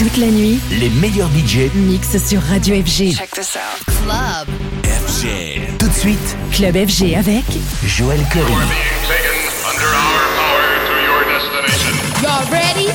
[0.00, 3.14] Toute la nuit, les meilleurs DJ mixent sur Radio FG.
[3.14, 3.84] Check this out.
[3.84, 4.48] Club.
[4.82, 5.76] FG.
[5.78, 7.44] Tout de suite, Club FG avec
[7.84, 8.46] Joël Curry.
[8.46, 8.64] being
[9.06, 9.36] taken
[9.68, 11.92] under our power to your destination.
[12.22, 12.88] Y'all ready?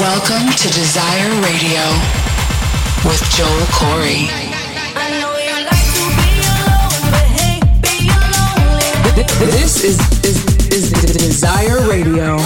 [0.00, 1.84] Welcome to Desire Radio
[3.04, 4.26] with Joel Corey.
[9.38, 12.36] This is, is, is Desire Radio.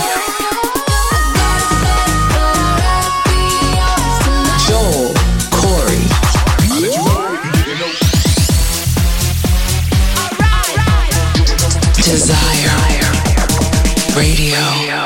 [4.67, 5.15] Joel
[5.51, 6.03] Corry.
[11.95, 12.71] Desire
[14.17, 15.06] Radio.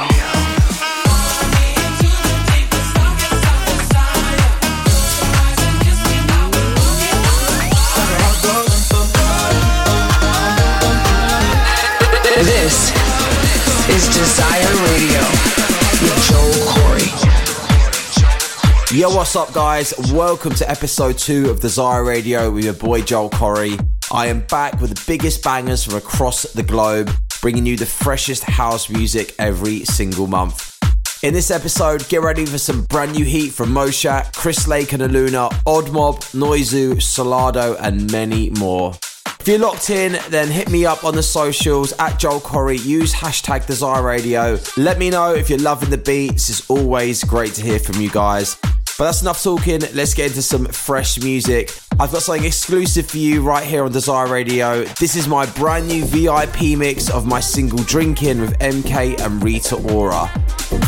[19.00, 19.94] Yo, what's up, guys?
[20.12, 23.82] Welcome to episode two of Desire Radio with your boy Joel Corry.
[24.12, 28.44] I am back with the biggest bangers from across the globe, bringing you the freshest
[28.44, 30.76] house music every single month.
[31.22, 35.02] In this episode, get ready for some brand new heat from Mochakk, Chris Lake and
[35.02, 38.92] Aluna, Odd Mob, Noizu, Solardo, and many more.
[39.40, 42.84] If you're locked in, then hit me up on the socials at Joel Corry.
[42.84, 44.58] Use hashtag Desire Radio.
[44.76, 46.50] Let me know if you're loving the beats.
[46.50, 48.58] It's always great to hear from you guys.
[49.00, 49.80] But that's enough talking.
[49.94, 51.74] Let's get into some fresh music.
[51.98, 54.84] I've got something exclusive for you right here on Desire Radio.
[54.84, 59.76] This is my brand new VIP mix of my single Drinking with MK and Rita
[59.94, 60.30] Ora.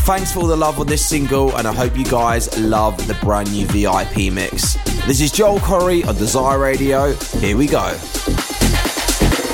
[0.05, 3.15] Thanks for all the love on this single, and I hope you guys love the
[3.15, 4.75] brand new VIP mix.
[5.07, 7.15] This is Joel Corry on Desire Radio.
[7.15, 7.93] Here we go.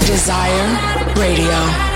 [0.04, 1.87] Desire Radio.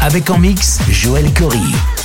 [0.00, 2.01] Avec en mix Joël Corrie.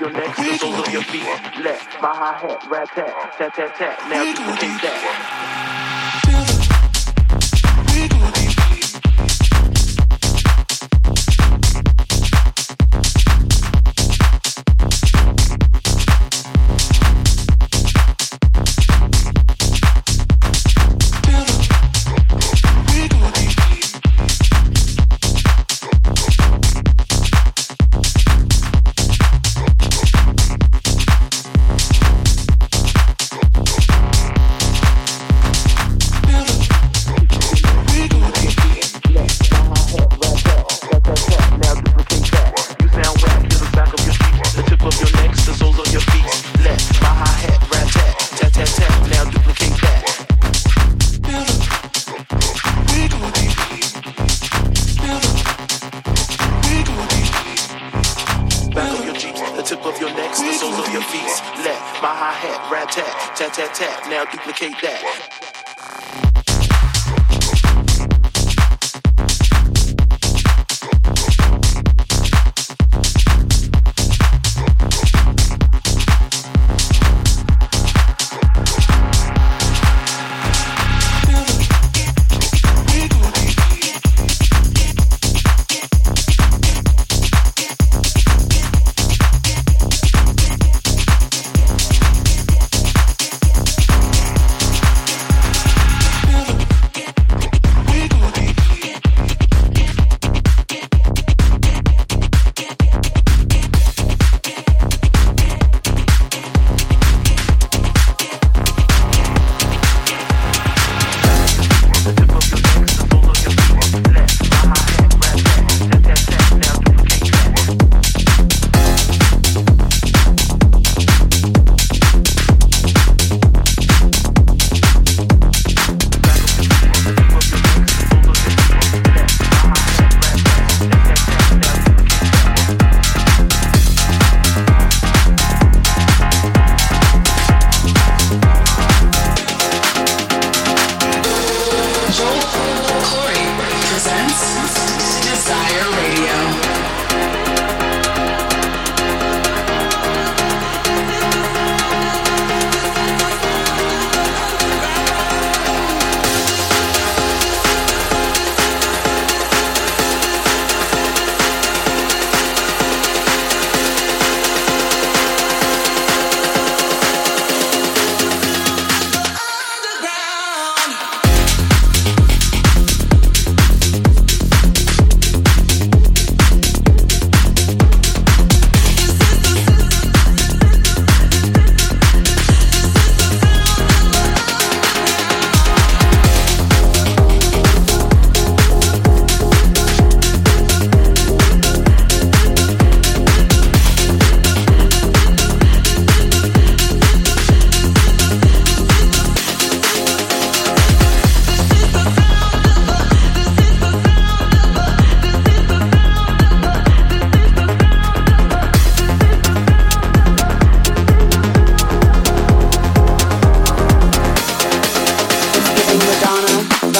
[0.00, 1.24] your neck, the soles of your feet.
[1.62, 4.08] Left, my hat, rat tat, tat tat tat.
[4.08, 5.79] Now you can that.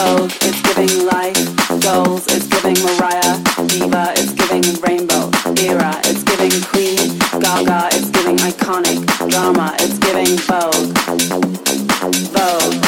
[0.01, 1.37] Vogue, it's giving life.
[1.83, 3.37] Goals, it's giving Mariah.
[3.69, 5.29] Diva, it's giving Rainbow.
[5.61, 7.19] Era, it's giving Queen.
[7.39, 9.05] Gaga, it's giving iconic.
[9.29, 10.73] Drama, it's giving Vogue.
[12.33, 12.81] Vogue.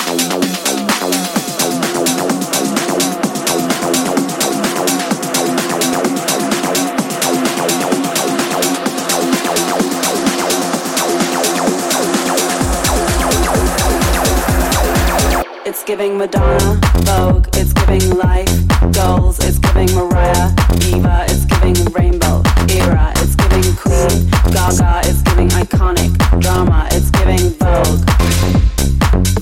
[15.67, 16.92] It's giving Madonna.
[17.05, 18.49] Vogue, it's giving life.
[18.93, 20.51] Goals, it's giving Mariah.
[20.87, 22.43] Eva, it's giving Rainbow.
[22.69, 24.31] Era, it's giving Queen.
[24.53, 26.13] Gaga, it's giving iconic.
[26.41, 28.03] Drama, it's giving Vogue.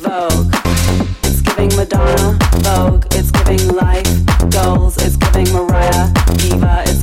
[0.00, 0.55] Vogue,
[1.25, 2.38] it's giving Madonna.
[2.64, 4.09] Vogue, it's giving life.
[4.50, 6.09] Goals, it's giving Mariah.
[6.45, 7.00] Eva, it's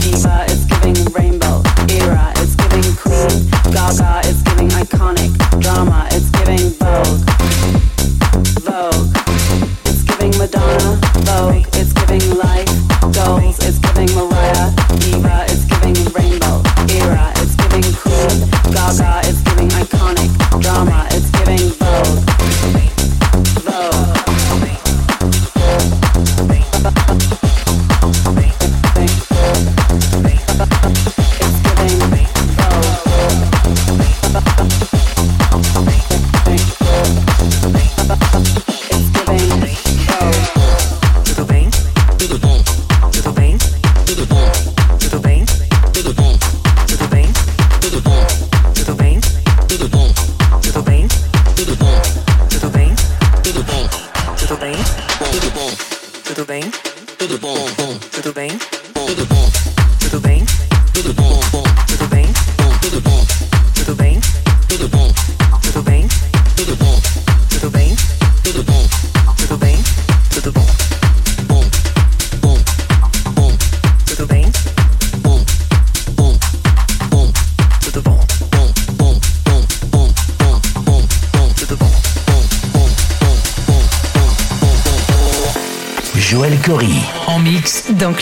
[0.00, 1.62] Diva, it's giving rainbow.
[1.88, 3.50] Era, it's giving queen.
[3.72, 5.32] Gaga, it's giving iconic.
[5.60, 7.41] Drama, it's giving vogue.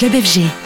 [0.00, 0.59] Club FG.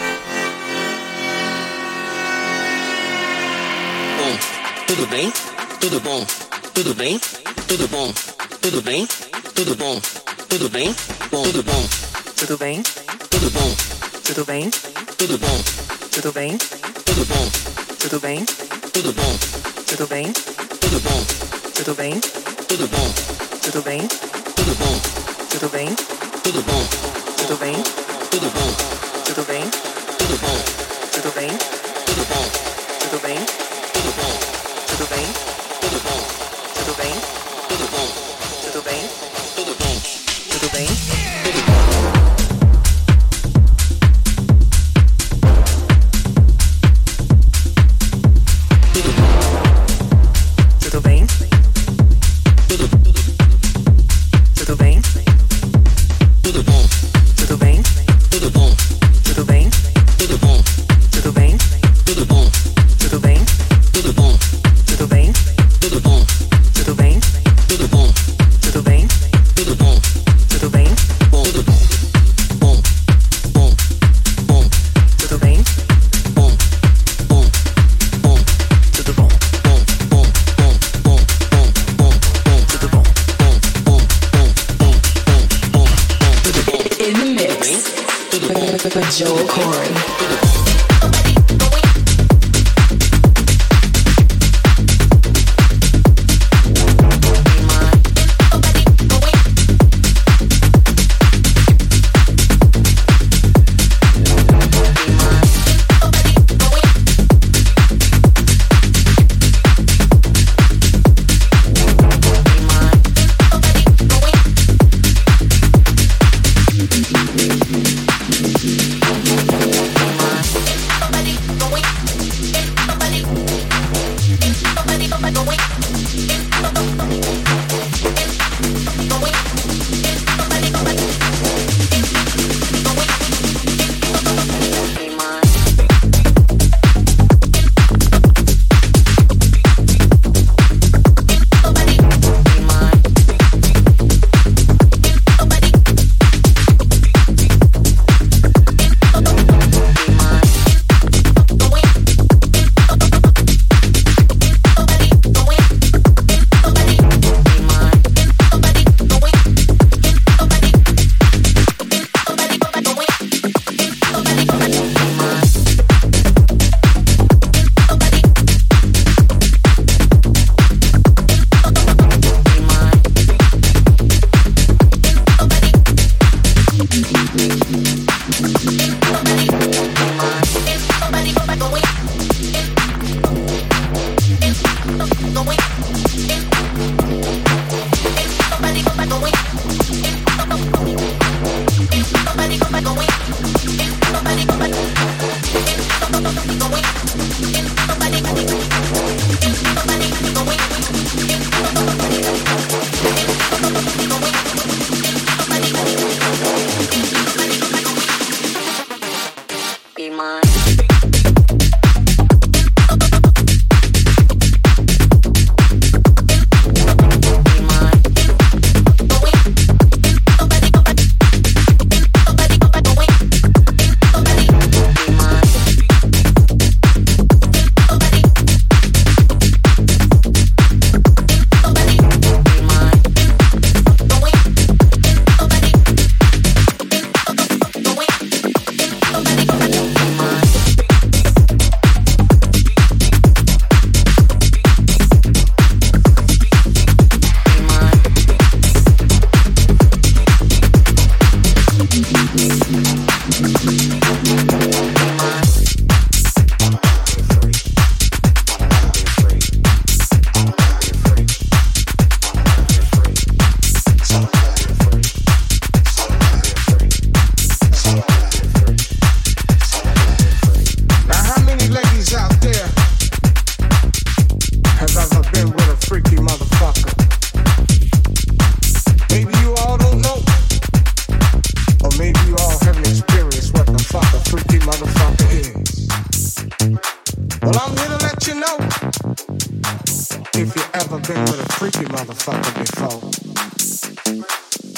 [291.95, 293.01] motherfucker before.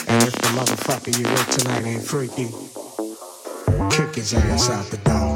[0.08, 2.48] And if the motherfucker you with tonight ain't freaky,
[3.90, 5.35] kick his ass out the door.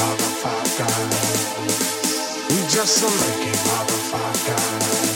[0.00, 0.88] motherfucker.
[2.48, 5.09] We just a lucky motherfucker.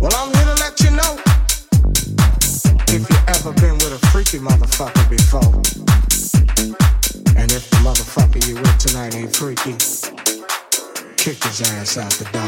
[0.00, 1.18] Well, I'm here to let you know
[2.88, 5.54] if you ever been with a freaky motherfucker before.
[7.38, 9.76] And if the motherfucker you with tonight ain't freaky,
[11.16, 12.39] kick his ass out the door.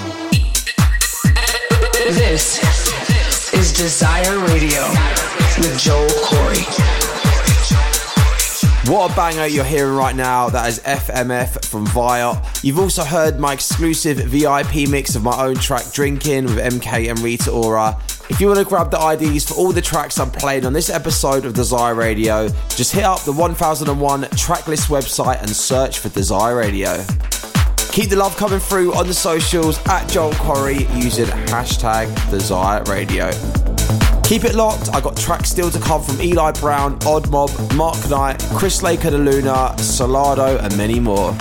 [9.16, 10.48] Banger you're hearing right now.
[10.48, 12.64] That is FMF from Viot.
[12.64, 17.18] You've also heard my exclusive VIP mix of my own track Drinking with MK and
[17.20, 18.00] Rita Ora.
[18.30, 20.88] If you want to grab the IDs for all the tracks I'm playing on this
[20.88, 26.56] episode of Desire Radio, just hit up the 1001 tracklist website and search for Desire
[26.56, 27.04] Radio.
[27.90, 33.71] Keep the love coming through on the socials at Joel Corry using hashtag Desire Radio.
[34.24, 34.88] Keep it locked.
[34.94, 39.04] I got tracks still to come from Eli Brown, Odd Mob, Mark Knight, Chris Lake
[39.04, 41.36] of the Luna, Solardo, and many more.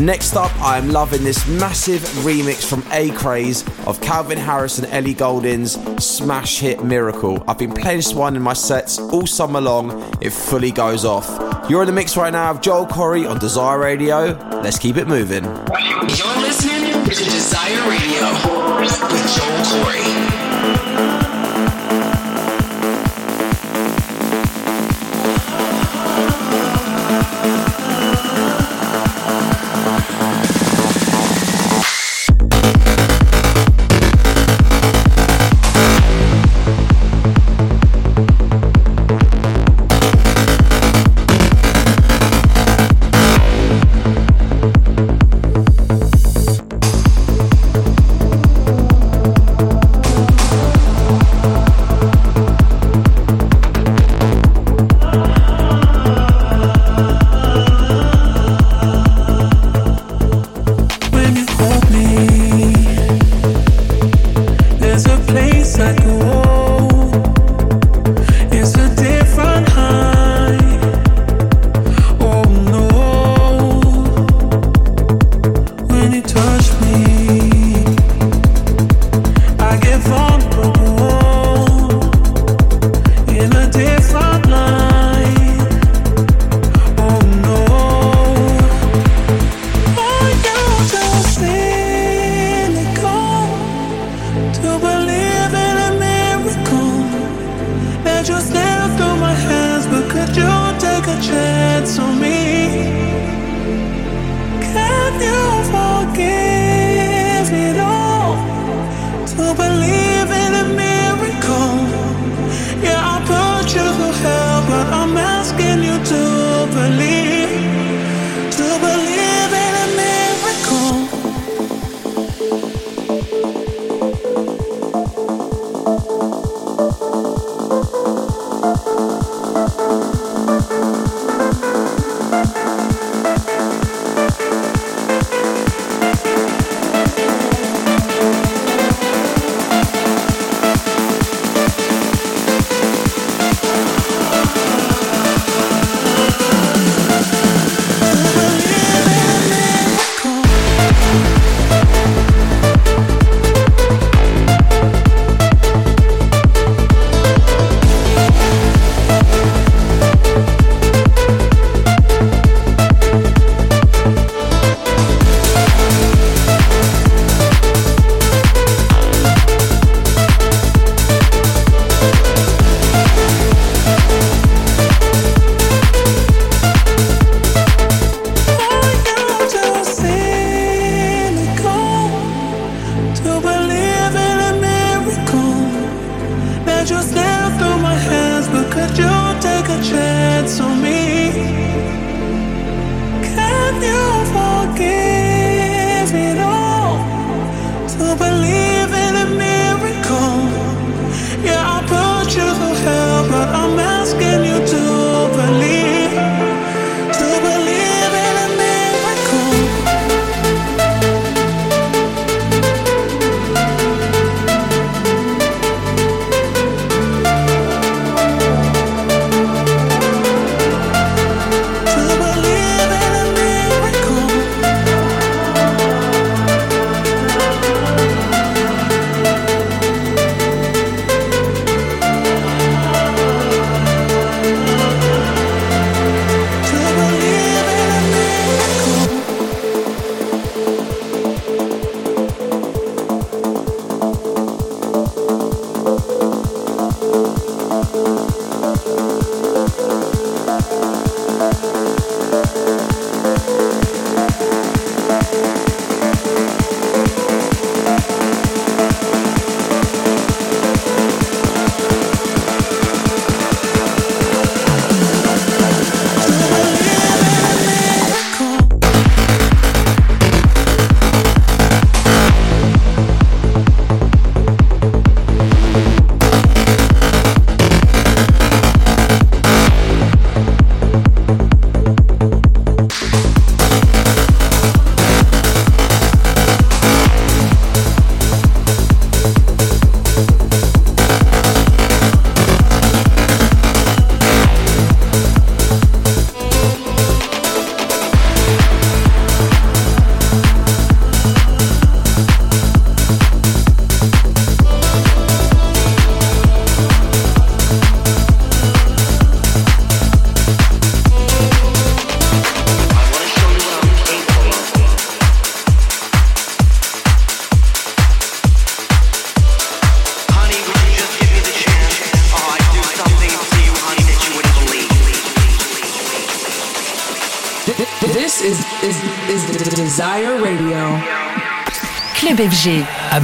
[0.00, 5.14] Next up, I am loving this massive remix from ACRAZE of Calvin Harris and Ellie
[5.14, 7.42] Goulding's smash hit Miracle.
[7.46, 10.02] I've been playing this one in my sets all summer long.
[10.20, 11.28] It fully goes off.
[11.70, 14.32] You're in the mix right now of Joel Corry on Desire Radio.
[14.62, 15.44] Let's keep it moving.
[15.44, 18.32] You're listening to Desire Radio
[18.80, 21.23] with Joel Corry.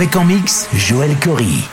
[0.01, 1.69] Avec en mix Joël Corry.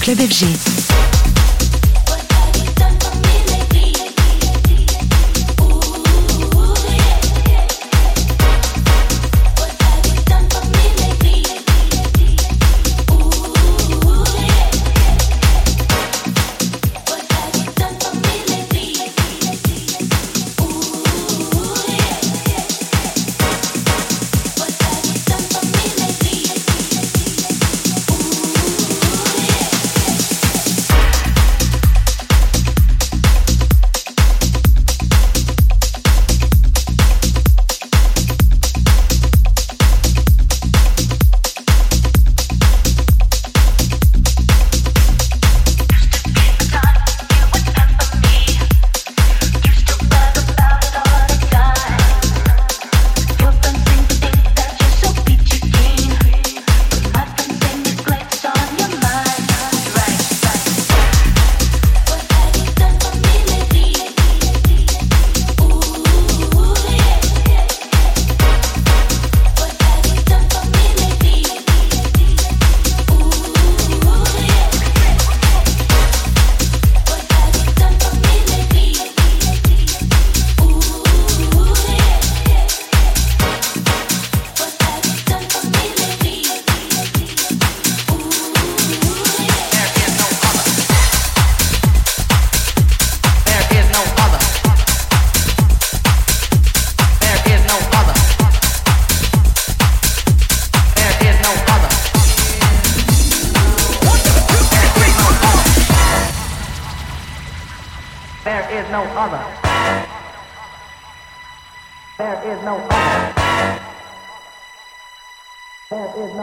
[0.00, 0.79] Club FG.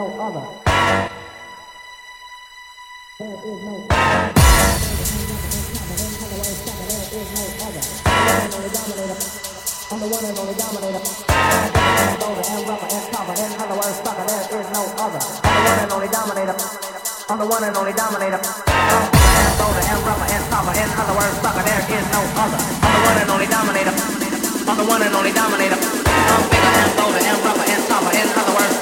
[0.08, 0.40] There is no other.
[3.18, 3.98] There is no other.
[9.90, 11.04] I'm the one and only dominator.
[12.24, 13.36] Boulder and rubber and copper.
[13.36, 15.20] In other words, sucker, there is no other.
[15.44, 16.56] I'm the one and only dominator.
[17.28, 18.40] I'm the one and only dominator.
[18.40, 20.72] and rougher and tougher.
[20.72, 22.60] In other words, sucker, there is no other.
[22.80, 23.92] I'm the one and only dominator.
[23.92, 25.76] I'm the one and only dominator.
[25.76, 28.12] I'm bigger and bolder and rougher and tougher.
[28.16, 28.77] In other words,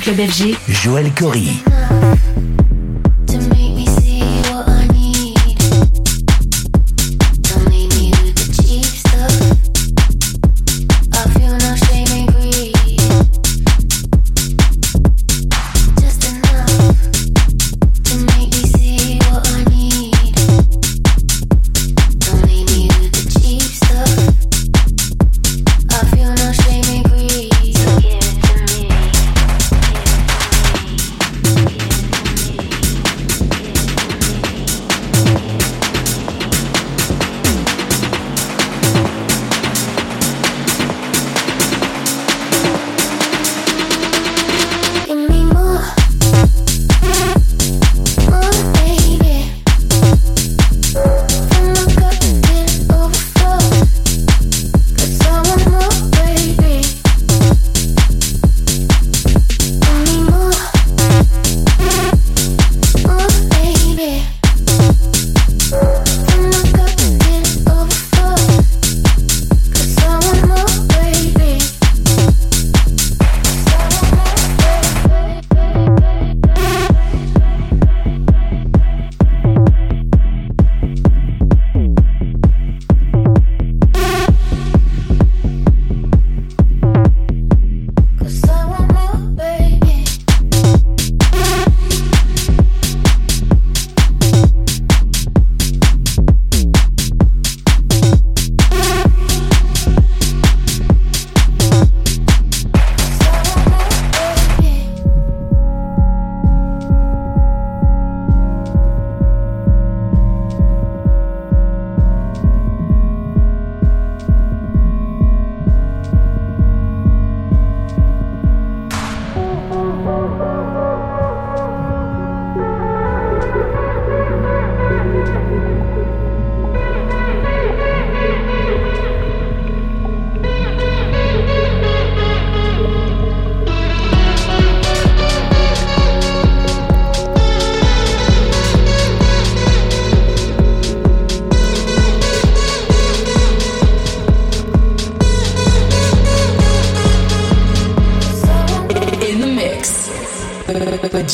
[0.00, 1.69] club FG, Joël Corry.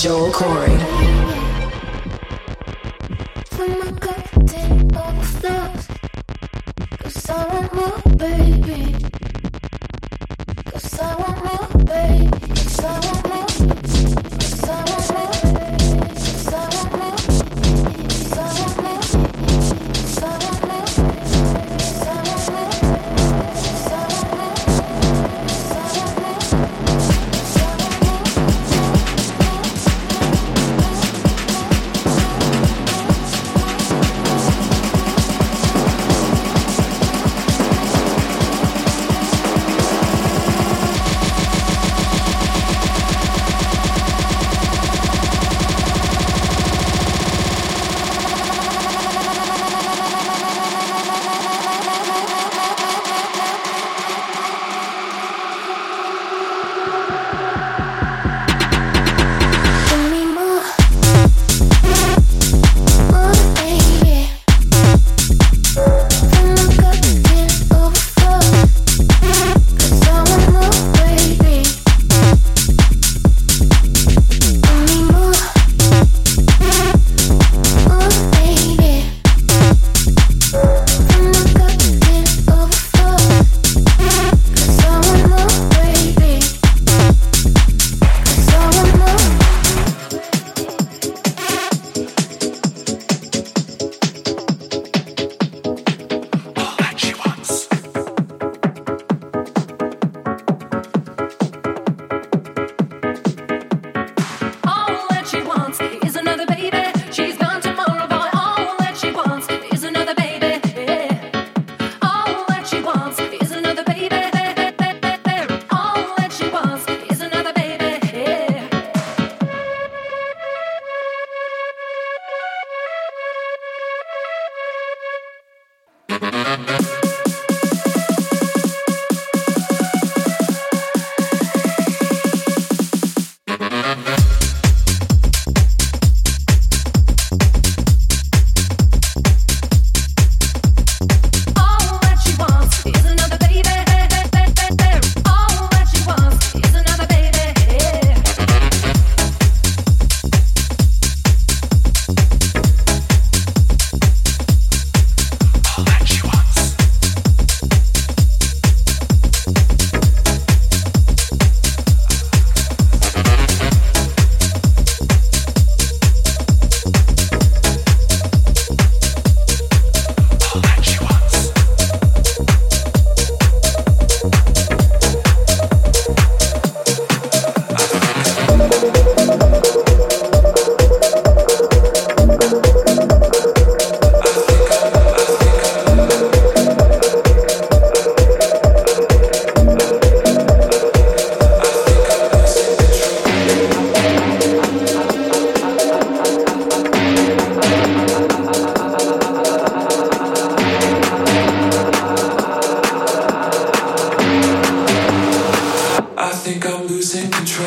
[0.06, 1.25] Joel Corry.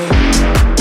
[0.07, 0.78] Thank you.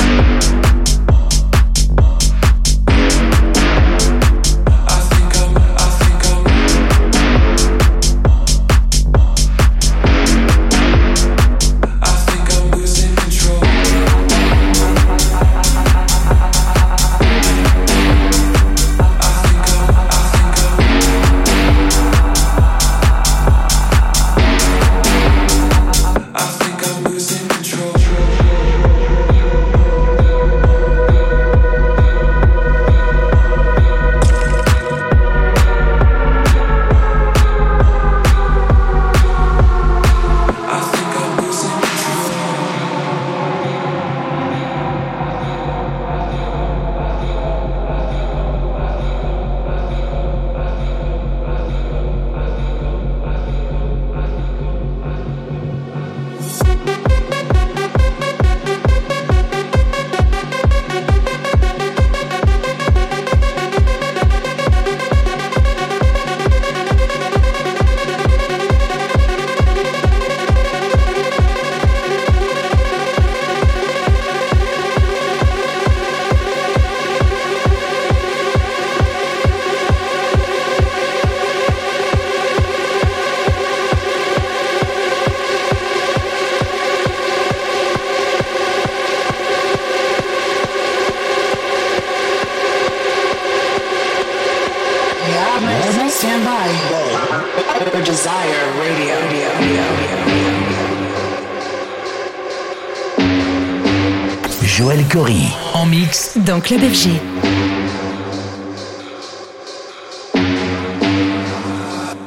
[106.48, 107.10] Dans Club FG.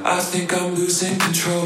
[0.06, 1.64] I think I'm losing control.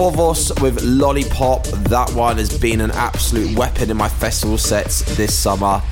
[0.00, 1.64] Fovos with Lollipop.
[1.90, 5.82] That one has been an absolute weapon in my festival sets this summer.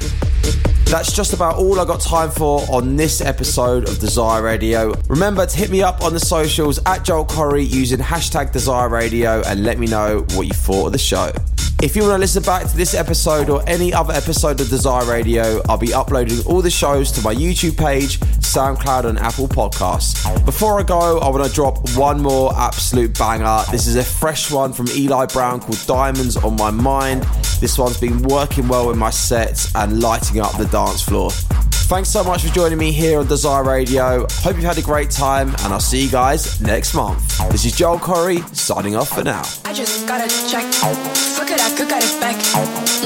[0.86, 4.94] That's just about all I got time for on this episode of Desire Radio.
[5.09, 9.42] Remember to hit me up on the socials at Joel Corry using hashtag Desire Radio
[9.42, 11.30] and let me know what you thought of the show.
[11.82, 15.04] If you want to listen back to this episode or any other episode of Desire
[15.04, 18.18] Radio, I'll be uploading all the shows to my YouTube page,
[18.49, 20.44] SoundCloud, and Apple Podcasts.
[20.44, 23.62] Before I go, I want to drop one more absolute banger.
[23.70, 27.22] This is a fresh one from Eli Brown called Diamonds on My Mind.
[27.61, 31.30] This one's been working well in my sets and lighting up the dance floor.
[31.88, 34.26] Thanks so much for joining me here on Desire Radio.
[34.30, 37.38] Hope you've had a great time, and I'll see you guys next month.
[37.51, 39.42] This is Joel Corry, signing off for now.
[39.64, 40.64] I just gotta check.
[40.74, 42.36] Fuck it, I could got it back.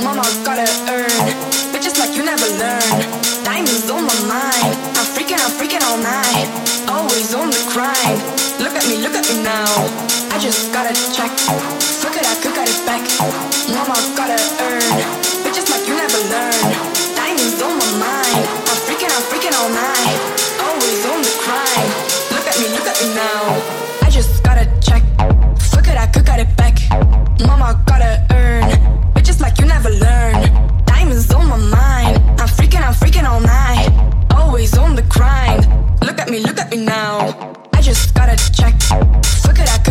[0.02, 1.10] Mama gotta earn.
[1.72, 3.44] Bitches like you never learn.
[3.44, 4.91] Diamonds on my mind.
[5.58, 6.48] Freaking, all night.
[6.88, 8.18] Always on the grind.
[8.58, 9.68] Look at me, look at me now.
[10.32, 11.30] I just gotta check.
[12.00, 13.04] Fuck it, I could got it back.
[13.68, 14.96] Mama gotta earn.
[15.44, 16.68] Bitches like you never learn.
[17.14, 18.44] Diamonds on my mind.
[18.70, 20.18] I'm freaking, I'm freaking all night.
[20.62, 21.90] Always on the grind.
[22.32, 23.44] Look at me, look at me now.
[24.02, 25.02] I just gotta check.
[25.70, 26.80] Fuck it, I could got it back.
[27.46, 27.76] Mama
[36.76, 37.54] me, now.
[37.74, 38.74] I just gotta check.
[39.42, 39.81] Fuck it, I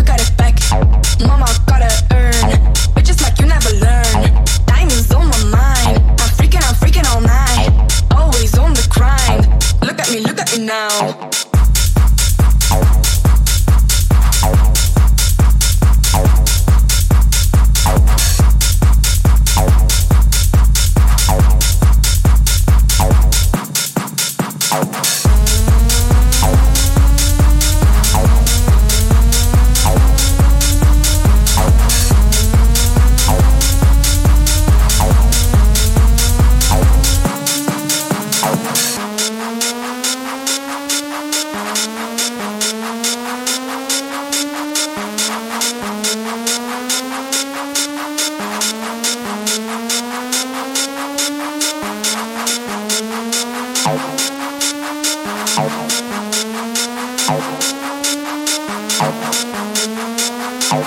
[60.74, 60.78] I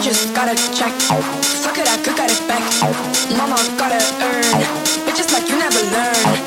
[0.00, 0.92] just gotta check.
[1.60, 2.62] Fuck it, I could got it back.
[3.36, 4.64] Mama gotta earn.
[5.04, 6.43] Bitches like you never learn.